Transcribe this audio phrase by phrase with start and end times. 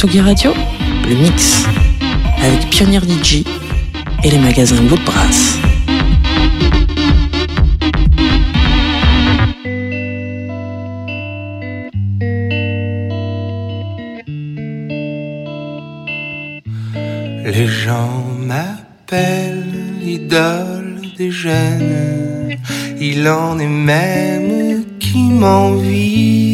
[0.00, 0.54] Tsugi Radio,
[1.10, 1.62] le mix
[2.42, 3.44] avec Pionnier DJ
[4.24, 5.58] et les magasins Woodbrass.
[17.44, 22.56] Les gens m'appellent l'idole des jeunes.
[22.98, 26.49] Il en est même qui m'envie.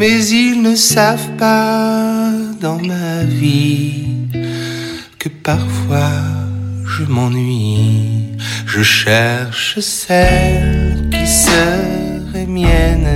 [0.00, 4.06] Mais ils ne savent pas dans ma vie
[5.18, 6.22] que parfois
[6.86, 8.28] je m'ennuie.
[8.64, 13.10] Je cherche celle qui serait mienne.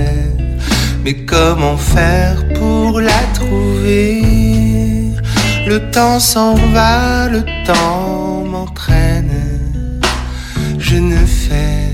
[1.03, 4.21] Mais comment faire pour la trouver?
[5.65, 9.33] Le temps s'en va, le temps m'entraîne.
[10.77, 11.89] Je ne fais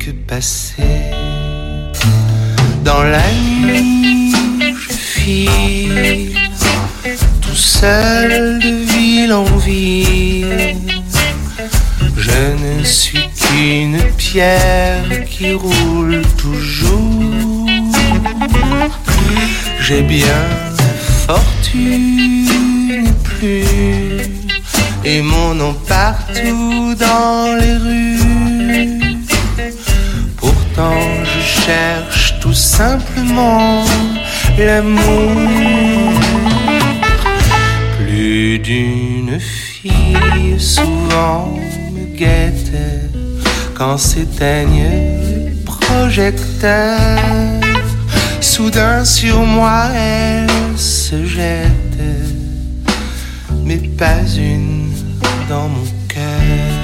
[0.00, 1.17] que passer.
[2.88, 6.32] Dans la nuit, je file
[7.42, 10.74] tout seul de ville en ville.
[12.16, 17.66] Je ne suis qu'une pierre qui roule toujours.
[19.82, 20.42] J'ai bien
[21.26, 23.66] fortune plus,
[25.04, 29.00] et mon nom partout dans les rues.
[30.38, 33.84] Pourtant, je cherche tout simplement
[34.58, 36.20] l'amour.
[37.98, 41.58] Plus d'une fille souvent
[41.92, 42.72] me guette
[43.74, 44.90] quand s'éteignent
[45.46, 47.18] les projecteurs.
[48.40, 52.02] Soudain sur moi elle se jette,
[53.64, 54.90] mais pas une
[55.48, 56.78] dans mon cœur.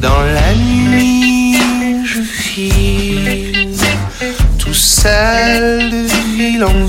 [0.00, 1.56] Dans la nuit,
[2.04, 2.99] je file
[5.02, 6.02] seul de
[6.36, 6.80] ville en.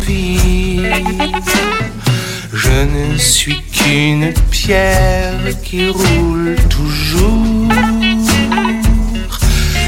[2.53, 7.69] Je ne suis qu'une pierre qui roule toujours.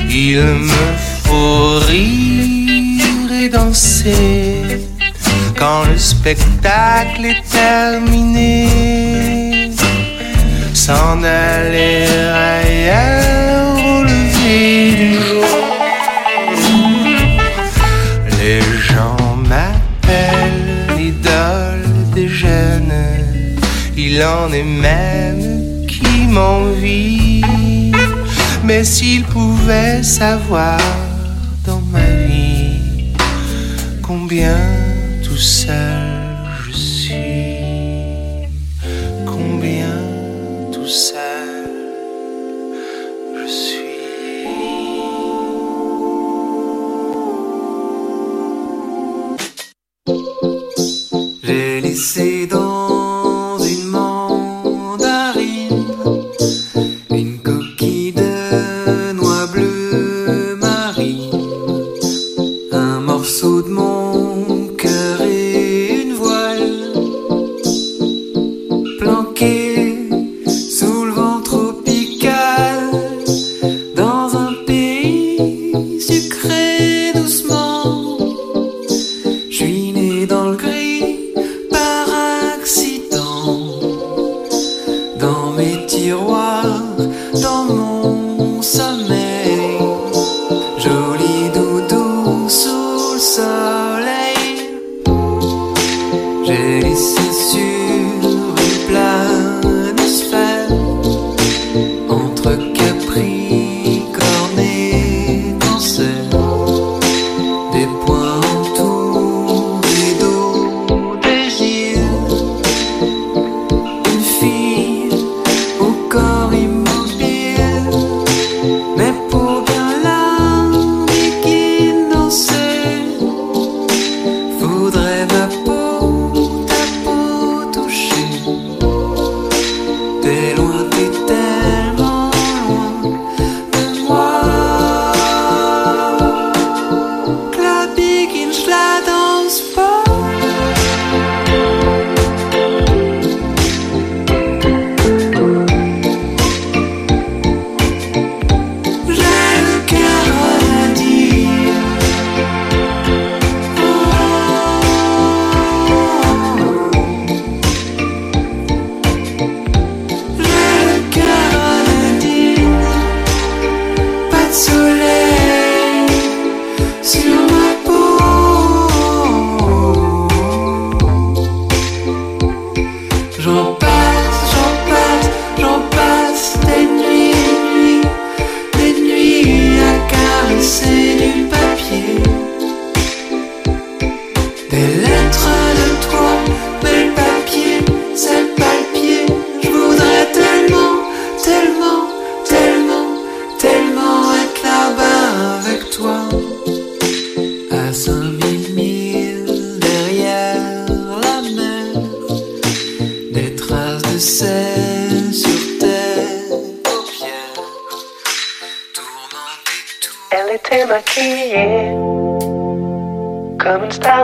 [0.10, 0.84] Il me
[1.26, 4.86] faut rire et danser
[5.58, 8.68] quand le spectacle est terminé.
[10.74, 15.63] S'en aller ailleurs au lever du jour.
[24.24, 27.42] En est même qui m'envie.
[28.64, 30.80] Mais s'ils pouvaient savoir
[31.66, 33.14] dans ma vie
[34.02, 34.58] combien
[35.24, 36.13] tout seul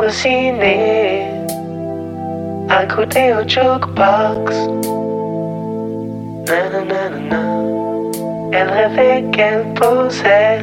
[0.10, 1.28] au ciné,
[2.70, 4.48] à côté au jukebox.
[6.48, 7.44] Nanana,
[8.52, 10.62] elle rêvait qu'elle posait,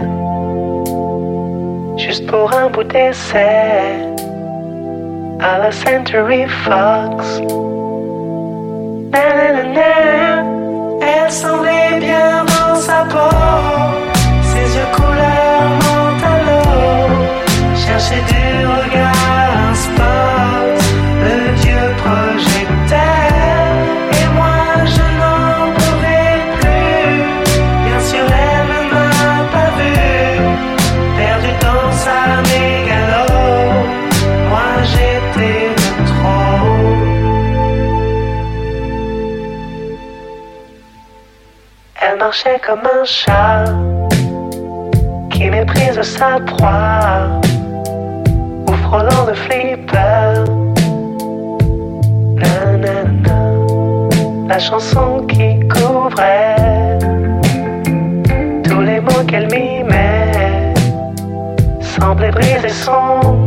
[1.96, 3.92] juste pour un bout d'essai,
[5.40, 7.40] à la Century Fox.
[9.12, 10.44] Nanana,
[11.10, 13.36] elle semblait bien dans sa peau,
[14.50, 15.46] ses yeux couleur
[17.86, 19.15] chercher du regard.
[42.26, 43.66] marchait comme un chat
[45.30, 47.40] qui méprise sa proie
[48.66, 50.42] ou frôlant de flipper.
[52.40, 53.42] Nanana,
[54.48, 56.98] la chanson qui couvrait
[58.64, 60.74] tous les mots qu'elle mimait
[61.80, 63.45] semblait briser son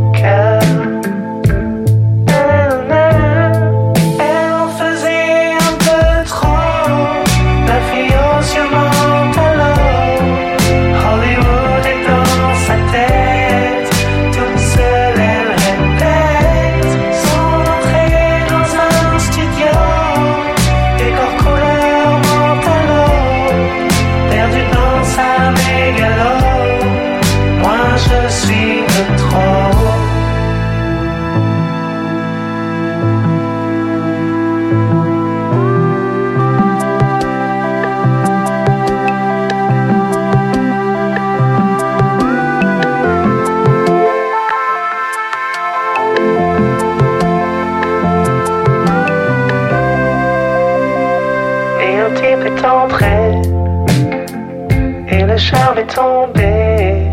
[55.40, 57.08] charme est tombé.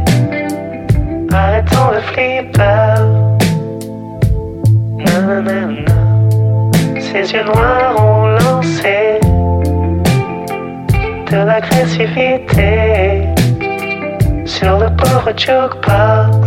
[1.33, 2.95] Arrêtons le flipper.
[5.05, 5.93] Nanana.
[6.99, 9.21] Ses yeux noirs ont lancé
[11.31, 13.23] de l'agressivité
[14.45, 16.46] sur le pauvre jukebox.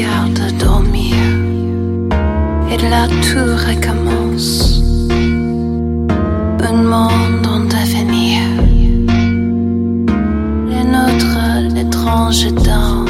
[0.00, 1.14] regarde dormir.
[2.72, 4.82] Et là tout recommence.
[6.62, 8.40] Un monde en devenir.
[10.70, 13.09] Les nôtres, l'étrange danse.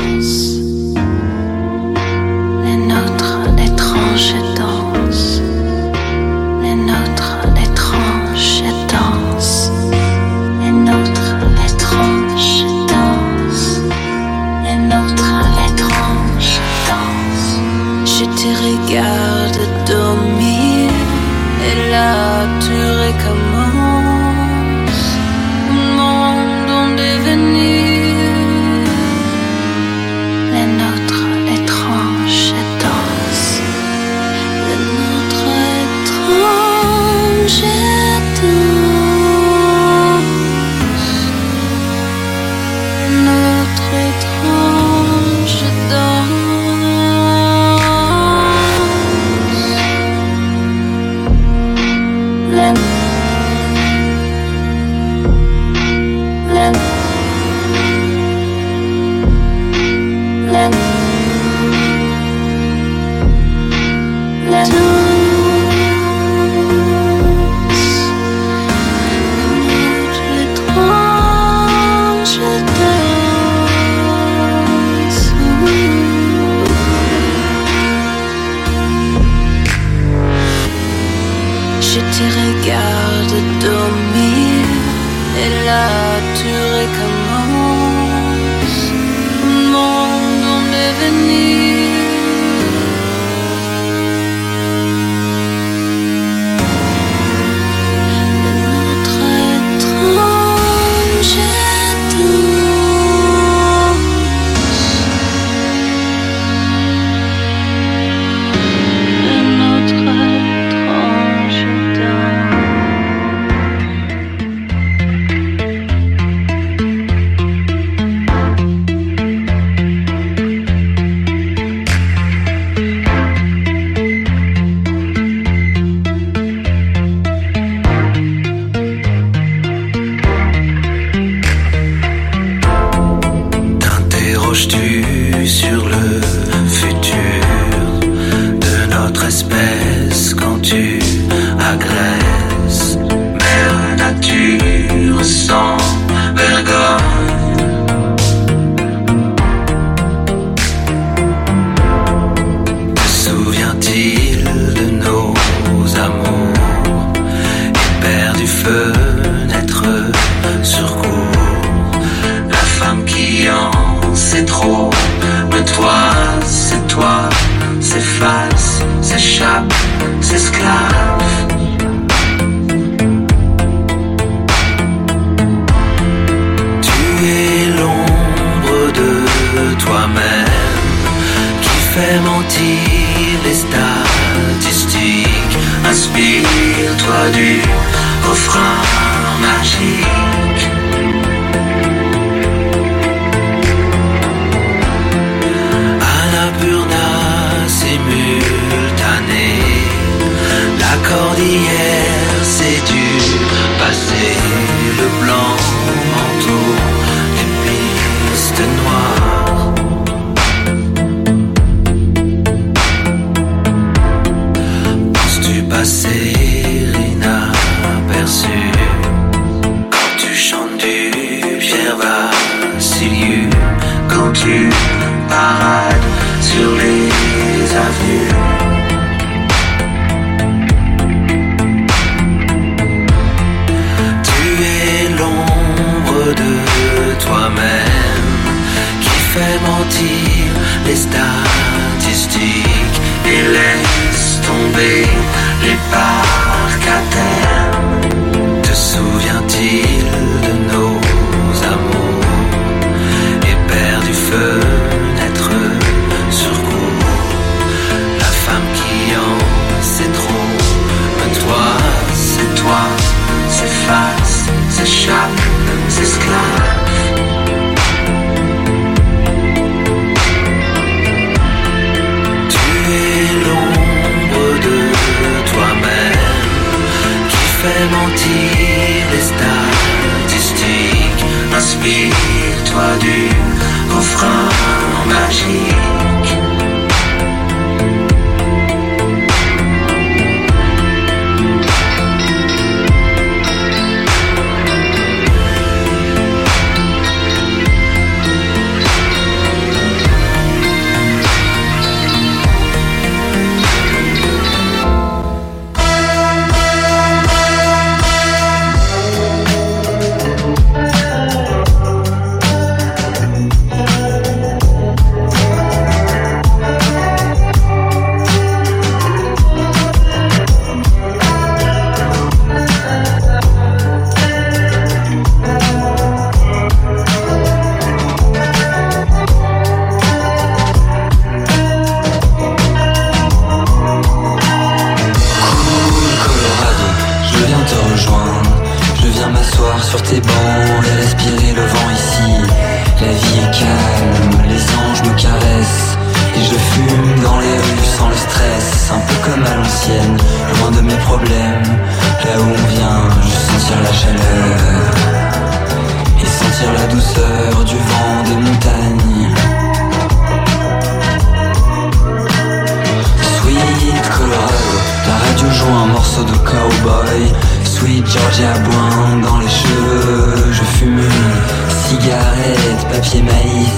[372.93, 373.69] papier maïs.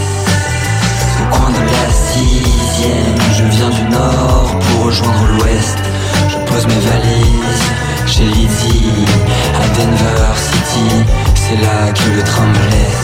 [1.20, 5.78] Au coin de la sixième, je viens du nord pour rejoindre l'ouest.
[6.28, 7.66] Je pose mes valises
[8.06, 9.04] chez Lydie,
[9.54, 11.04] à Denver City.
[11.34, 13.01] C'est là que le train me laisse.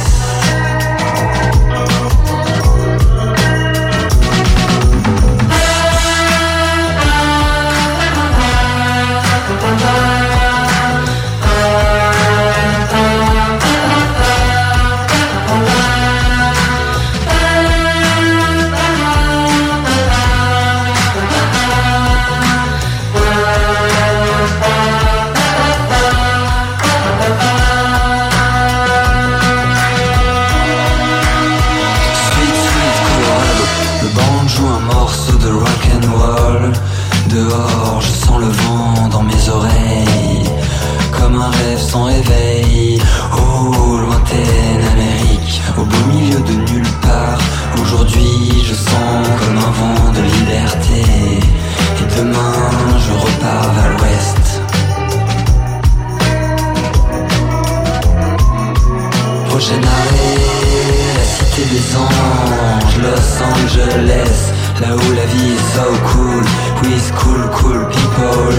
[63.81, 66.43] Angeles, là où la vie est so cool,
[66.83, 68.53] with cool, cool people,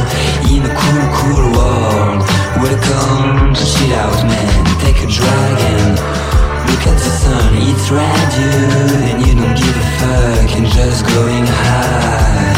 [0.49, 2.19] in a cool, cool world.
[2.61, 4.65] Welcome to chill out, man.
[4.79, 5.99] Take a dragon and
[6.67, 8.53] look at the sun, it's red, you
[9.09, 12.55] and you don't give a fuck, and just going high.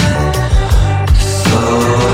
[1.17, 2.10] So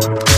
[0.00, 0.37] Ce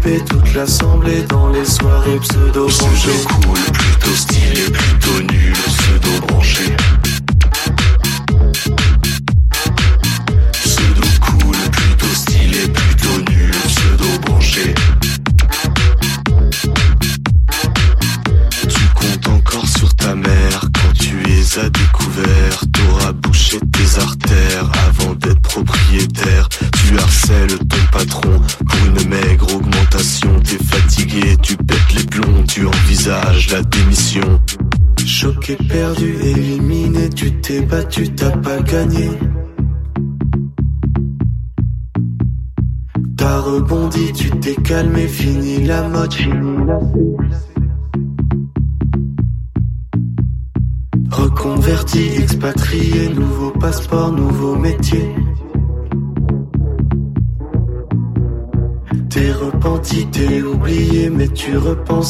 [0.00, 3.10] toute l'assemblée dans les soirées pseudo-branchées.
[3.10, 6.76] Pseudo cool, plutôt stylé, plutôt nul, pseudo-branché.
[33.00, 34.40] visage la démission.
[35.06, 39.08] Choqué, perdu, éliminé, tu t'es battu, t'as pas gagné.
[43.16, 46.78] T'as rebondi, tu t'es calmé, fini la mode, fini la
[51.10, 55.14] Reconverti, expatrié, nouveau passeport, nouveau métier.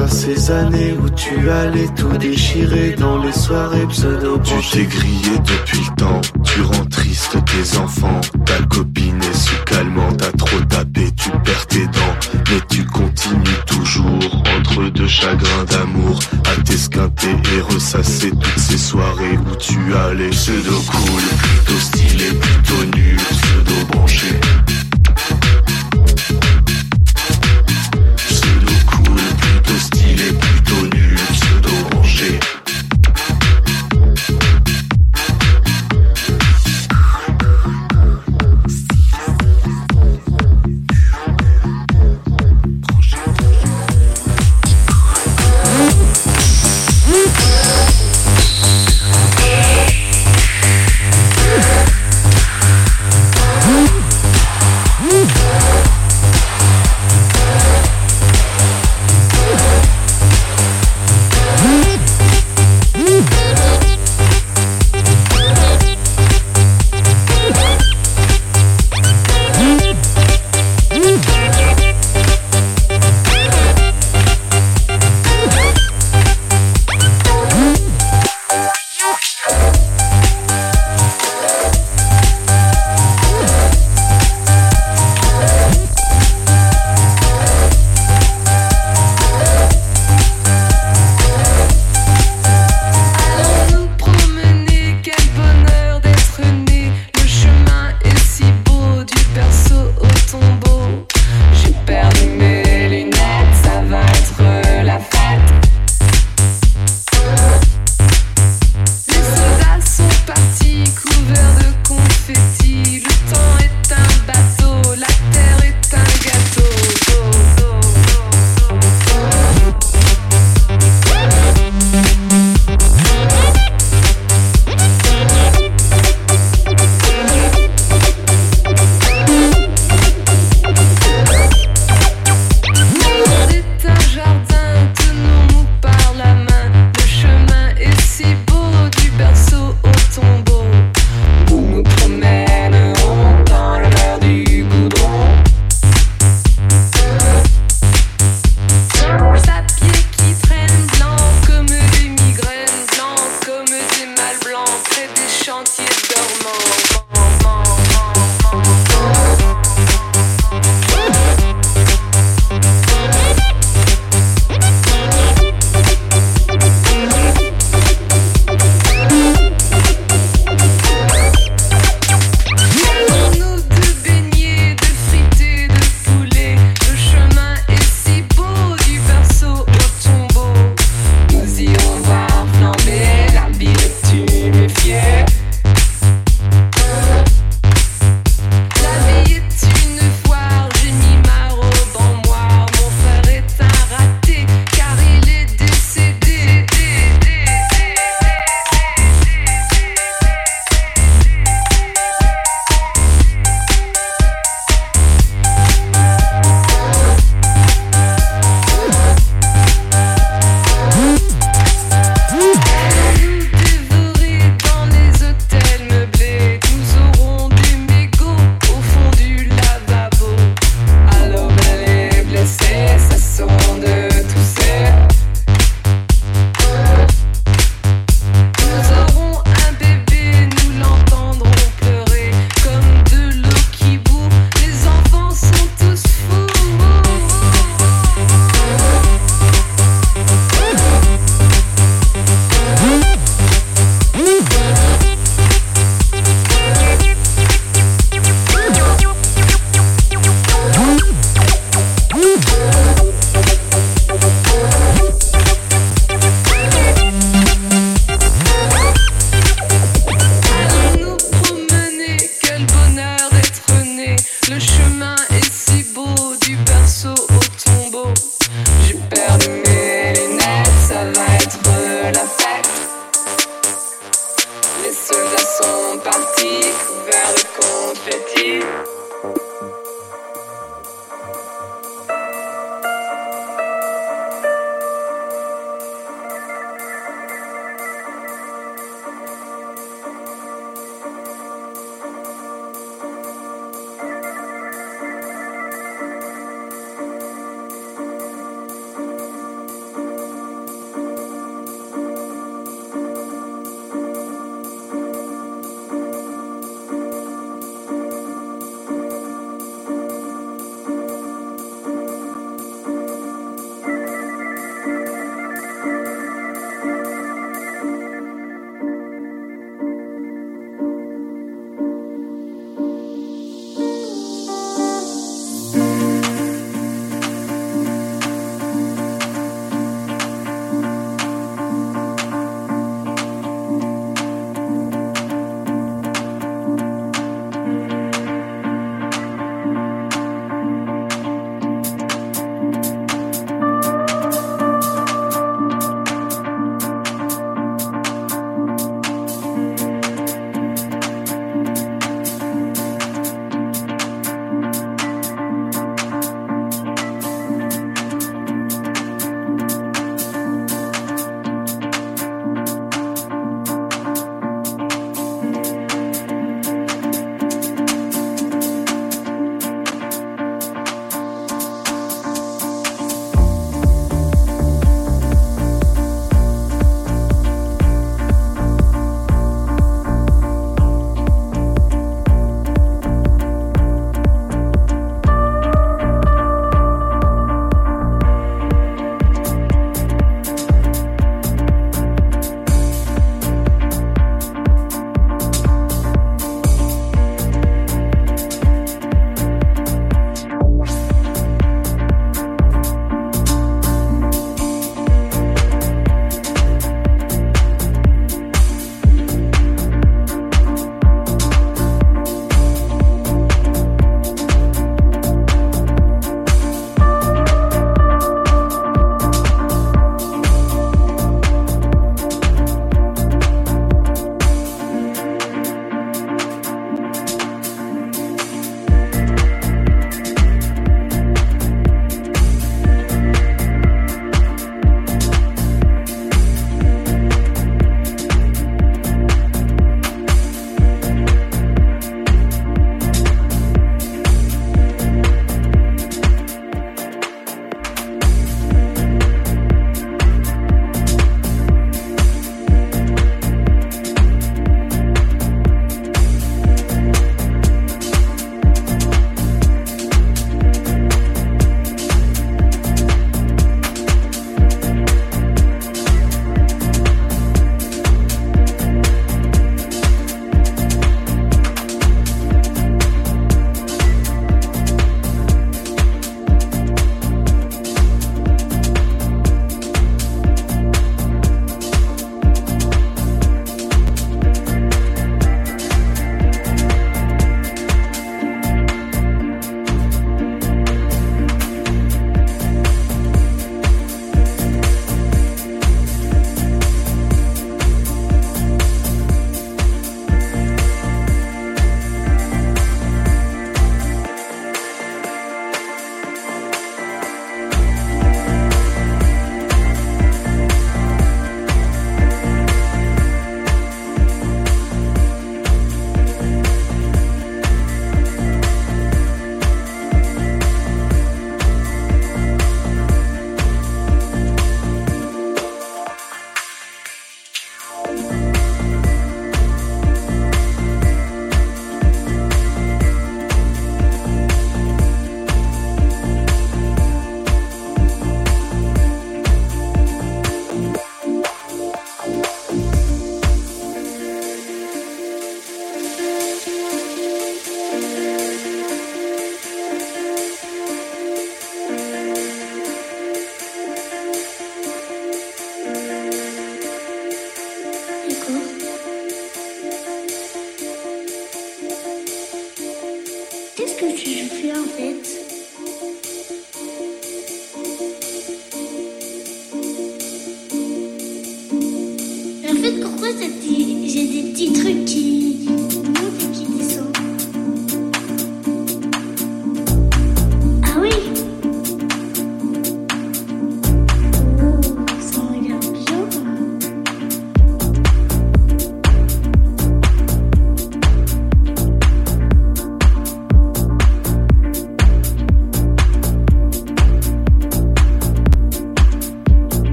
[0.00, 5.38] À ces années où tu allais tout déchirer dans les soirées pseudo Tu t'es grillé
[5.38, 8.20] depuis le temps, tu rends triste tes enfants.
[8.44, 12.16] Ta copine est sous calmant, t'as trop tapé, tu perds tes dents.
[12.50, 19.38] Mais tu continues toujours entre deux chagrins d'amour à t'esquinter et ressasser toutes ces soirées
[19.38, 24.40] où tu allais pseudo cool, plutôt stylé, plutôt nul, pseudo branché.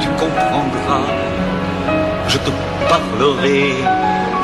[0.00, 1.08] Tu comprendras.
[2.28, 2.50] Je te
[2.88, 3.74] parlerai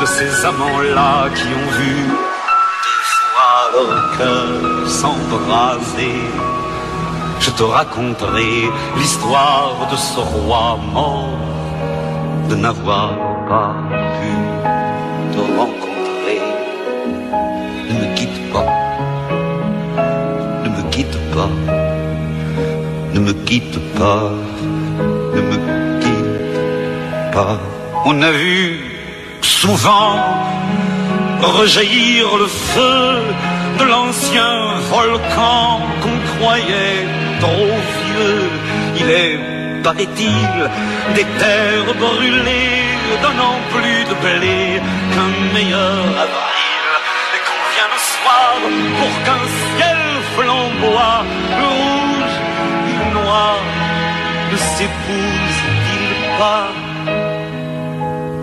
[0.00, 1.94] de ces amants-là qui ont vu
[2.86, 6.20] des fois leur cœur s'embraser.
[7.40, 11.38] Je te raconterai l'histoire de ce roi mort,
[12.48, 13.10] de n'avoir
[13.48, 13.93] pas
[23.14, 24.28] ne me quitte pas,
[25.36, 25.56] ne me
[26.02, 27.58] quitte pas.
[28.04, 28.80] On a vu
[29.40, 30.16] souvent
[31.40, 33.04] rejaillir le feu
[33.78, 34.54] de l'ancien
[34.90, 37.06] volcan qu'on croyait
[37.40, 38.42] trop vieux.
[39.00, 39.38] Il est,
[39.84, 40.54] paraît-il,
[41.14, 42.82] des terres brûlées,
[43.22, 44.60] donnant plus de blé
[45.12, 46.86] qu'un meilleur avril.
[47.36, 48.54] Et qu'on vient le soir
[48.98, 49.44] pour qu'un
[49.76, 50.00] ciel
[50.34, 51.22] flamboie,
[51.60, 52.13] rouge
[54.50, 56.68] ne s'épousent-ils pas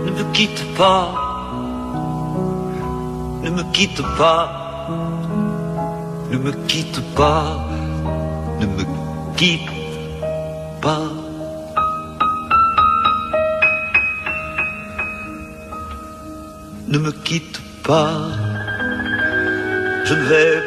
[0.06, 1.08] Ne me quitte pas,
[3.44, 4.50] ne me quitte pas,
[6.32, 7.72] ne me quitte pas
[8.62, 8.84] ne me
[9.38, 9.72] quitte
[10.82, 11.10] pas.
[16.88, 18.14] Ne me quitte pas.
[20.06, 20.62] Je ne vais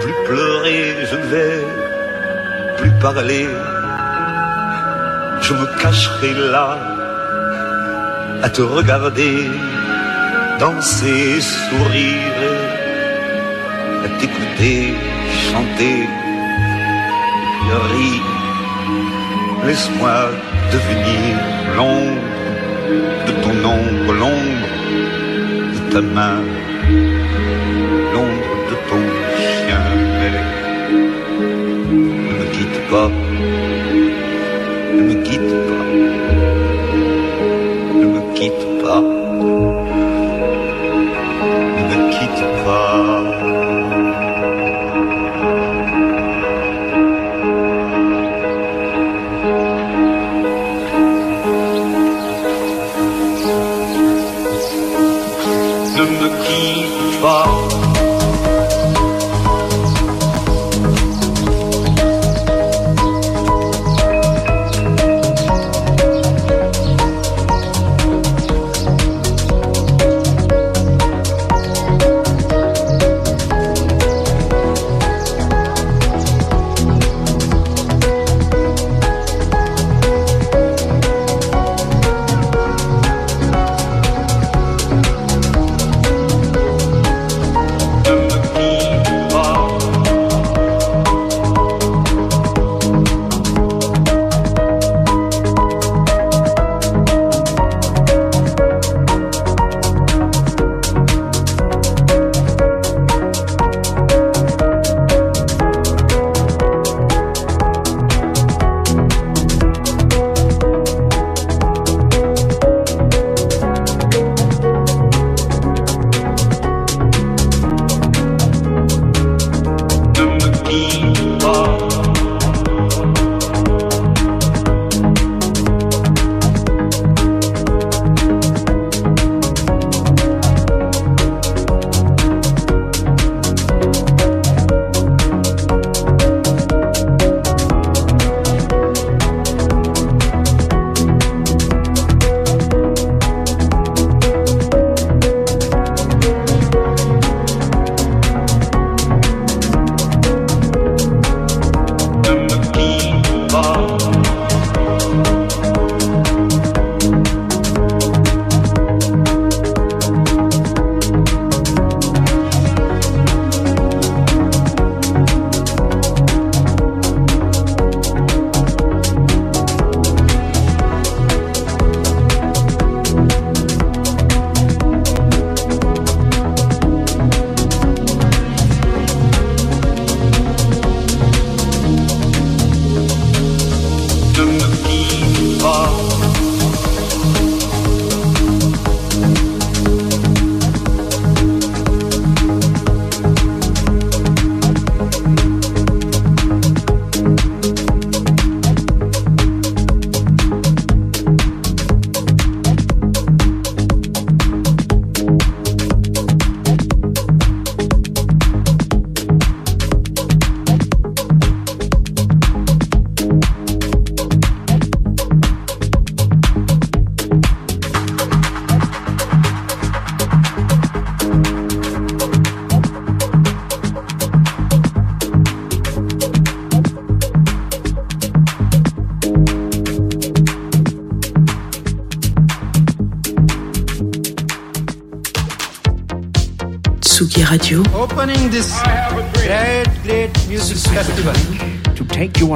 [0.00, 1.85] plus pleurer, je ne vais
[2.78, 3.48] plus parler.
[5.40, 6.78] Je me cacherai là
[8.42, 9.36] à te regarder,
[10.58, 12.42] danser, sourire,
[14.04, 14.94] à t'écouter,
[15.50, 16.06] chanter
[17.74, 18.22] ris.
[19.66, 20.30] Laisse-moi
[20.72, 21.36] devenir
[21.76, 22.22] l'ombre
[23.26, 24.68] de ton ombre, l'ombre
[25.74, 26.40] de ta main,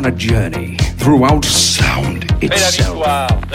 [0.01, 2.97] on a journey throughout sound itself.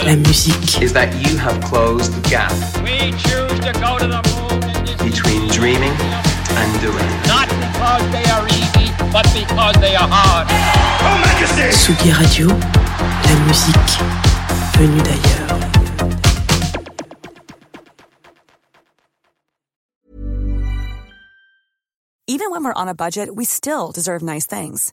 [0.06, 0.80] La musique.
[0.80, 2.52] Is that you have closed the gap.
[2.86, 4.60] We choose to go to the moon.
[5.02, 5.96] Between dreaming
[6.60, 7.10] and doing.
[7.26, 10.46] Not because they are easy, but because they are hard.
[11.02, 11.66] Oh, Majesty!
[11.74, 12.46] Tsugi Radio.
[13.26, 13.94] La musique
[14.78, 15.46] venue d'ailleurs.
[22.28, 24.92] Even when we're on a budget, we still deserve nice things.